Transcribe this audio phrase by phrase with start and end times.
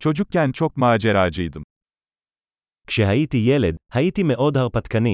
[0.00, 1.62] Çocukken çok maceracıydım.
[2.86, 5.12] כשהייתי ילד, הייתי מאוד הרפתקני.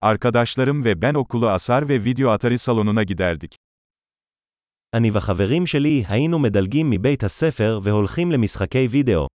[0.00, 3.56] Arkadaşlarım ve ben okulu asar ve video atari salonuna giderdik.
[4.94, 9.26] אני וחברים שלי היינו מדלגים מבית הספר והולכים למשחקי וידאו.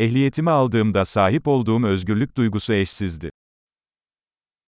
[0.00, 3.28] Ehliyetimi aldığımda sahip olduğum özgürlük duygusu eşsizdi.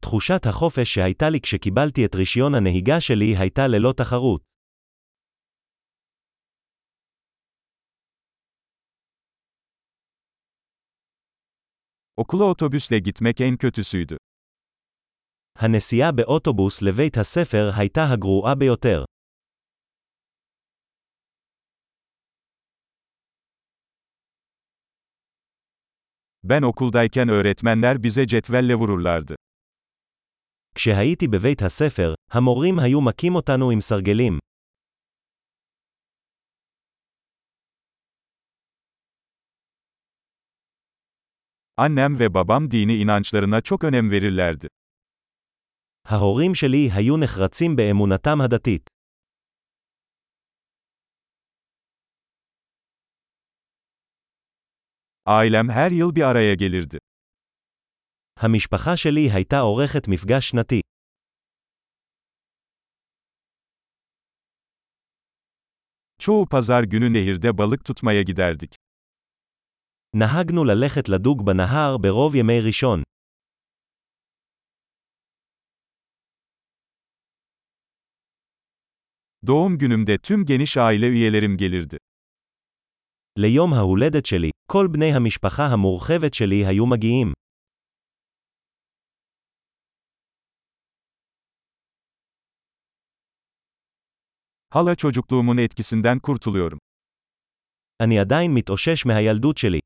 [0.03, 4.49] תחושת החופש שהייתה לי כשקיבלתי את רישיון הנהיגה שלי הייתה ללא תחרות.
[12.17, 14.17] Okula otobüsle gitmek en kötüsüydü.
[15.59, 19.05] הנסיעה באוטובוס לבית הספר הייתה הגרועה ביותר.
[26.46, 29.36] Ben okuldayken öğretmenler bize cetvelle vururlardı.
[30.76, 34.40] כשהייתי בבית הספר, המורים היו מכים אותנו עם סרגלים.
[41.78, 44.68] Annem ve babam dini inançlarına çok önem verirlerdi.
[46.06, 48.90] ההורים שלי היו נחרצים באמונתם הדתית.
[55.27, 56.99] Ailem her yıl bir araya gelirdi.
[58.41, 60.81] המשפחה שלי הייתה עורכת מפגש שנתי.
[66.19, 68.75] Çoğu pazar günü nehirde balık tutmaya giderdik.
[70.15, 73.03] נהגנו ללכת לדוג בנהר ברוב ימי ראשון.
[79.47, 81.99] Doğum günümde tüm geniş aile üyelerim gelirdi.
[83.39, 87.33] ליום ההולדת שלי, כל בני המשפחה המורחבת שלי היו מגיעים.
[94.75, 96.79] Hala çocukluğumun etkisinden kurtuluyorum.
[98.03, 99.81] אני עדיין מתאושש מהילדות שלי.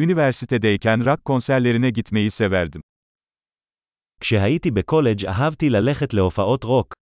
[0.00, 2.80] Üniversitedeyken rock konserlerine gitmeyi severdim.
[4.20, 6.94] כשהייתי בקולג' אהבתי ללכת להופעות רוק.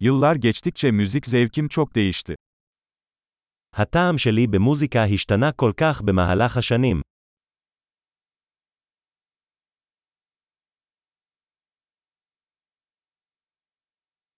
[0.00, 2.34] Yıllar geçtikçe müzik zevkim çok değişti.
[3.72, 7.02] הטעם שלי במוזיקה השתנה כל כך במהלך השנים.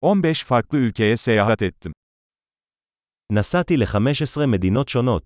[0.00, 1.92] 15 farklı ülkeye seyahat ettim.
[3.32, 5.24] נסעתי ל-15 מדינות שונות.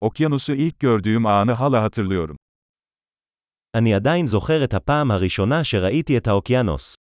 [0.00, 2.36] Okyanusu ilk gördüğüm anı hala hatırlıyorum.
[3.77, 6.95] אני עדיין זוכר את הפעם הראשונה שראיתי את האוקיינוס.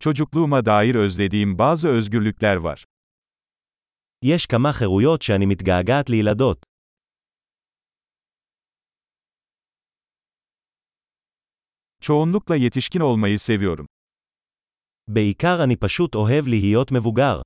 [0.00, 2.84] Çocukluğuma dair özlediğim bazı özgürlükler var.
[4.22, 6.58] יש כמה חירויות שאני מתגעגעת לילדות.
[12.00, 13.86] Çoğunlukla yetişkin olmayı seviyorum.
[15.08, 17.40] בעיקר אני פשוט אוהב להיות מבוגר.